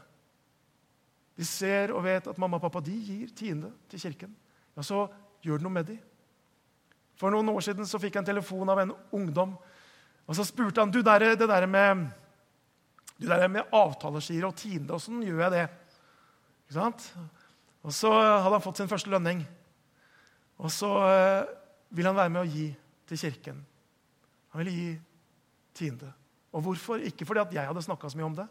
[1.43, 4.35] De ser og vet at mamma og pappa de gir tiende til kirken.
[4.77, 5.09] Ja, så
[5.43, 5.99] gjør det noe med dem.
[7.19, 9.57] For noen år siden så fikk jeg en telefon av en ungdom.
[10.27, 12.07] Og Så spurte han du der, det der med,
[13.19, 14.95] du der med avtaleskire og tiende.
[14.95, 15.65] Åssen gjør jeg det?
[16.63, 17.09] Ikke sant?
[17.83, 19.43] Og Så hadde han fått sin første lønning.
[20.63, 21.51] Og så eh,
[21.91, 22.69] vil han være med å gi
[23.11, 23.59] til kirken.
[24.55, 24.93] Han ville gi
[25.75, 26.13] tiende.
[26.55, 27.03] Og hvorfor?
[27.03, 28.47] Ikke fordi at jeg hadde snakka så mye om det,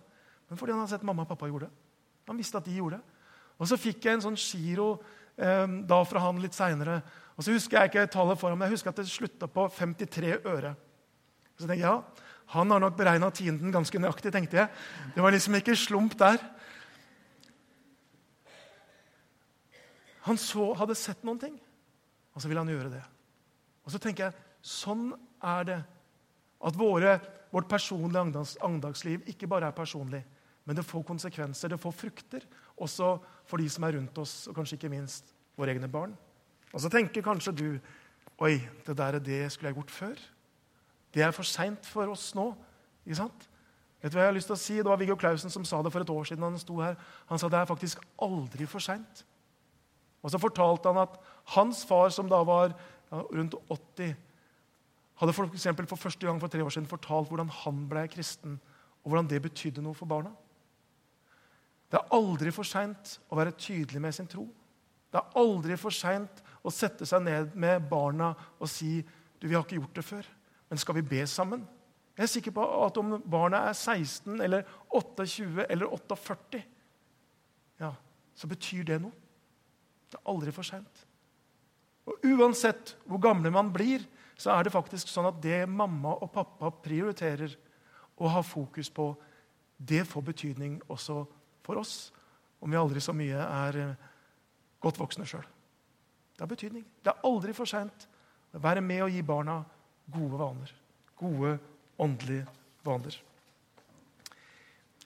[0.49, 1.90] men fordi han hadde sett mamma og pappa gjorde det.
[2.31, 3.19] Han visste at de gjorde det.
[3.61, 4.95] Og så fikk jeg en sånn giro
[5.35, 7.01] eh, da fra han litt seinere.
[7.35, 9.67] Og så husker jeg ikke tallet for ham, men jeg husker at det slutta på
[9.75, 10.73] 53 øre.
[11.59, 14.71] Så tenkte jeg, ja, Han har nok beregna tienden ganske nøyaktig, tenkte jeg.
[15.15, 16.41] Det var liksom ikke slump der.
[20.27, 21.55] Han så, hadde sett noen ting,
[22.35, 23.03] og så ville han gjøre det.
[23.85, 25.07] Og så tenker jeg, Sånn
[25.41, 25.79] er det
[26.61, 27.15] at våre,
[27.49, 30.19] vårt personlige andagsliv ikke bare er personlig,
[30.65, 32.45] men det får konsekvenser, det får frukter,
[32.77, 33.15] også
[33.49, 36.13] for de som er rundt oss, og kanskje ikke minst våre egne barn.
[36.71, 37.67] Og så tenker kanskje du
[38.41, 38.55] Oi,
[38.87, 40.21] det der er det skulle jeg gjort før.
[41.13, 42.47] Det er for seint for oss nå.
[43.05, 43.43] ikke sant?
[44.01, 44.77] Vet du hva jeg har lyst til å si?
[44.79, 46.47] Det var Viggo Clausen som sa det for et år siden.
[46.47, 46.97] Han sto her.
[47.29, 49.21] Han sa det er faktisk aldri for seint.
[50.25, 51.19] Og så fortalte han at
[51.53, 54.15] hans far, som da var ja, rundt 80,
[55.21, 55.53] hadde for,
[55.93, 58.57] for første gang for tre år siden fortalt hvordan han ble kristen,
[59.03, 60.33] og hvordan det betydde noe for barna.
[61.91, 64.45] Det er aldri for seint å være tydelig med sin tro.
[65.11, 69.01] Det er aldri for seint å sette seg ned med barna og si
[69.41, 70.27] du, vi har ikke gjort det før,
[70.69, 71.65] men skal vi be sammen?
[72.15, 76.61] Jeg er sikker på at om barna er 16 eller 28 eller 48,
[77.81, 77.89] ja,
[78.37, 79.15] så betyr det noe.
[80.11, 81.03] Det er aldri for seint.
[82.05, 84.05] Og uansett hvor gamle man blir,
[84.37, 87.57] så er det faktisk sånn at det mamma og pappa prioriterer
[88.21, 89.11] å ha fokus på,
[89.81, 92.11] det får betydning også for oss,
[92.59, 94.07] om vi aldri så mye er eh,
[94.81, 95.45] godt voksne sjøl.
[96.35, 96.85] Det har betydning.
[97.03, 98.07] Det er aldri for seint
[98.51, 99.61] å være med og gi barna
[100.11, 100.71] gode vaner.
[101.19, 101.57] Gode
[102.01, 102.47] åndelige
[102.85, 103.17] vaner.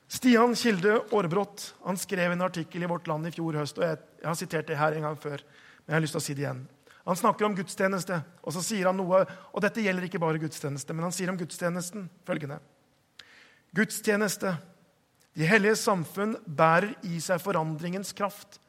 [0.08, 3.80] Stian Kilde Aarbrot han skrev en artikkel i Vårt Land i fjor høst.
[3.82, 5.42] og jeg har sitert det her en gang før,
[5.84, 6.62] men jeg har lyst til å si det igjen.
[7.06, 10.94] Han snakker om gudstjeneste, og så sier han noe, og dette gjelder ikke bare gudstjeneste,
[10.94, 12.58] men han sier om gudstjenesten følgende.
[13.76, 14.56] Gudstjeneste
[15.36, 18.60] de hellige samfunn bærer i seg forandringens kraft,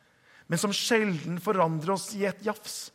[0.46, 2.90] men som sjelden forandrer oss i et jafs.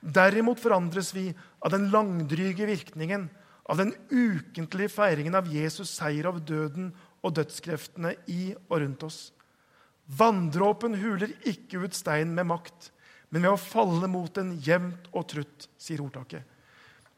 [0.00, 1.28] Derimot forandres vi
[1.64, 3.28] av den langdryge virkningen
[3.66, 6.92] av den ukentlige feiringen av Jesus' seier over døden
[7.26, 9.20] og dødskreftene i og rundt oss.
[10.06, 12.92] Vanndråpen huler ikke ut stein med makt,
[13.30, 16.46] men ved å falle mot den jevnt og trutt, sier ordtaket.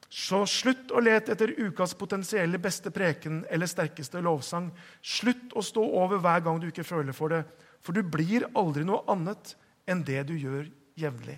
[0.09, 4.71] Så slutt å lete etter ukas potensielle beste preken eller sterkeste lovsang.
[5.05, 7.43] Slutt å stå over hver gang du ikke føler for det,
[7.85, 9.53] for du blir aldri noe annet
[9.89, 10.65] enn det du gjør
[10.99, 11.37] jevnlig.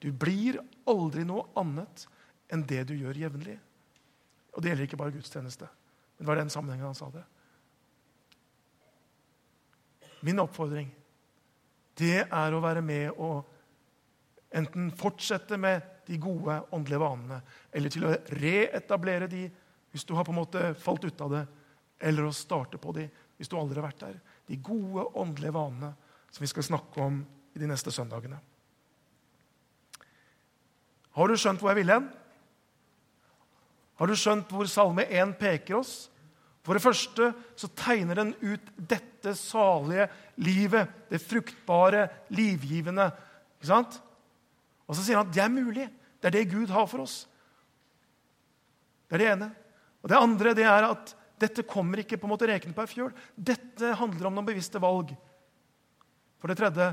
[0.00, 2.06] Du blir aldri noe annet
[2.52, 3.56] enn det du gjør jevnlig.
[4.56, 5.68] Og det gjelder ikke bare gudstjeneste.
[6.16, 7.24] Men det var den sammenhengen han sa det.
[10.24, 10.88] Min oppfordring
[11.96, 13.44] det er å være med og
[14.56, 17.40] enten fortsette med de gode åndelige vanene,
[17.72, 19.46] eller til å reetablere de
[19.92, 21.44] hvis du har på en måte falt ut av det,
[22.04, 24.18] eller å starte på de hvis du aldri har vært der.
[24.48, 25.92] De gode åndelige vanene
[26.30, 27.22] som vi skal snakke om
[27.56, 28.38] i de neste søndagene.
[31.16, 32.10] Har du skjønt hvor jeg vil hen?
[33.96, 35.94] Har du skjønt hvor Salme 1 peker oss?
[36.66, 40.08] For det første så tegner den ut dette salige
[40.42, 43.06] livet, det fruktbare, livgivende.
[43.56, 44.00] Ikke sant?
[44.86, 45.86] Og så sier han at det er mulig.
[46.20, 47.24] Det er det Gud har for oss.
[49.06, 49.50] Det er det ene.
[50.02, 52.90] Og Det andre det er at dette kommer ikke på en måte rekende på ei
[52.90, 53.12] fjøl.
[53.34, 55.12] Dette handler om noen bevisste valg.
[56.40, 56.92] For det tredje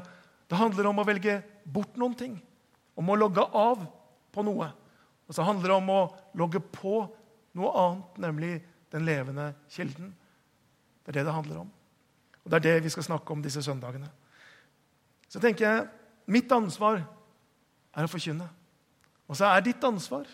[0.49, 2.33] det handler om å velge bort noen ting.
[2.99, 3.85] Om å logge av
[4.33, 4.67] på noe.
[5.29, 6.01] Og så handler det om å
[6.37, 6.97] logge på
[7.57, 8.51] noe annet, nemlig
[8.93, 10.11] den levende kilden.
[11.03, 11.71] Det er det det handler om.
[12.43, 14.09] Og det er det vi skal snakke om disse søndagene.
[15.31, 15.87] Så tenker jeg
[16.33, 17.01] mitt ansvar
[17.93, 18.47] er å forkynne.
[19.29, 20.27] Og så er ditt ansvar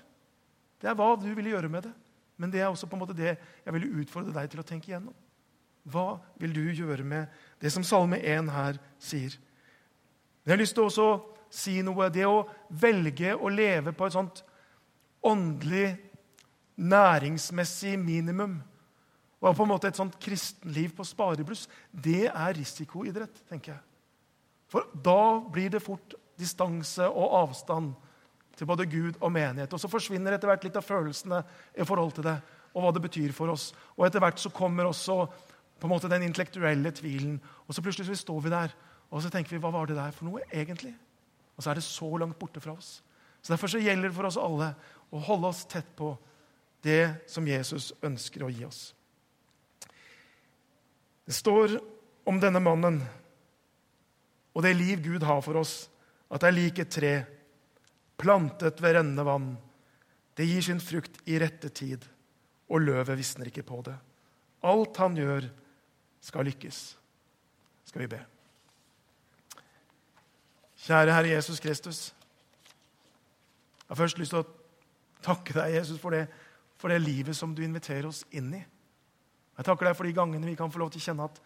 [0.80, 1.92] det er hva du vil gjøre med det.
[2.40, 4.88] Men det er også på en måte det jeg vil utfordre deg til å tenke
[4.92, 5.16] igjennom.
[5.90, 7.28] Hva vil du gjøre med
[7.60, 9.36] det som Salme 1 her sier?
[10.44, 11.18] Men jeg har lyst til også å
[11.52, 12.08] si noe.
[12.14, 14.44] Det å velge å leve på et sånt
[15.26, 15.98] åndelig,
[16.80, 18.62] næringsmessig minimum
[19.42, 23.82] Og på en måte Et sånt kristenliv på sparebluss, det er risikoidrett, tenker jeg.
[24.68, 27.94] For da blir det fort distanse og avstand
[28.58, 29.74] til både Gud og menighet.
[29.74, 31.44] Og så forsvinner etter hvert litt av følelsene
[31.76, 32.38] i forhold til det,
[32.74, 33.72] og hva det betyr for oss.
[33.98, 35.24] Og etter hvert så kommer også
[35.80, 37.38] på en måte den intellektuelle tvilen.
[37.68, 38.76] Og så plutselig så står vi der
[39.10, 40.94] og så tenker vi, hva var det der for noe egentlig?
[41.58, 43.00] Og så er det så langt borte fra oss.
[43.42, 44.74] Så Derfor så gjelder det for oss alle
[45.10, 46.14] å holde oss tett på
[46.86, 48.82] det som Jesus ønsker å gi oss.
[51.26, 51.80] Det står
[52.30, 53.02] om denne mannen
[54.54, 55.90] og det liv Gud har for oss,
[56.30, 57.14] at det er lik et tre
[58.20, 59.50] plantet ved rennende vann.
[60.38, 62.06] Det gir sin frukt i rette tid,
[62.70, 63.96] og løvet visner ikke på det.
[64.70, 65.48] Alt han gjør,
[66.22, 66.80] skal lykkes.
[67.88, 68.20] Skal vi be.
[70.80, 72.00] Kjære Herre Jesus Kristus.
[73.88, 74.50] Jeg har først lyst til å
[75.26, 76.28] takke deg, Jesus, for det,
[76.78, 78.62] for det livet som du inviterer oss inn i.
[79.60, 81.40] Jeg takker deg for de gangene vi kan få lov til å kjenne at,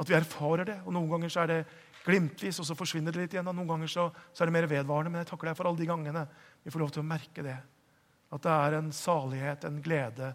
[0.00, 0.78] at vi erfarer det.
[0.86, 1.58] Og Noen ganger så er det
[2.04, 3.48] glimtvis, og så forsvinner det litt igjen.
[3.48, 5.12] og Noen ganger så, så er det mer vedvarende.
[5.12, 6.26] Men jeg takker deg for alle de gangene
[6.64, 7.56] vi får lov til å merke det.
[8.34, 10.32] At det er en salighet, en glede,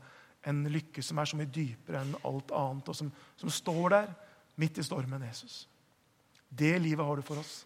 [0.49, 3.09] en lykke som er så mye dypere enn alt annet, og som,
[3.39, 4.13] som står der
[4.59, 5.65] midt i stormen, Jesus.
[6.49, 7.63] Det livet har du for oss.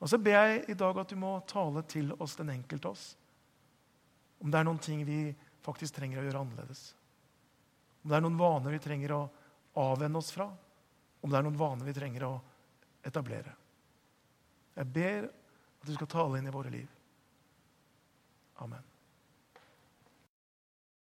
[0.00, 3.04] Og så ber jeg i dag at du må tale til oss, den enkelte oss.
[4.40, 5.28] Om det er noen ting vi
[5.60, 6.82] faktisk trenger å gjøre annerledes.
[8.00, 9.24] Om det er noen vaner vi trenger å
[9.80, 10.48] avvenne oss fra.
[11.20, 12.32] Om det er noen vaner vi trenger å
[13.06, 13.54] etablere.
[14.76, 16.88] Jeg ber at du skal tale inn i våre liv.
[18.60, 18.89] Amen.